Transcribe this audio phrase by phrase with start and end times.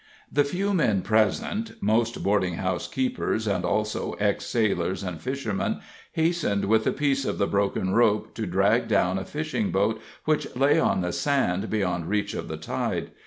[0.31, 5.79] The few men present mostly boarding house keepers and also ex sailors and fishermen
[6.13, 10.55] hastened with a piece of the broken rope to drag down a fishing boat which
[10.55, 13.11] lay on the sand beyond reach of the tide.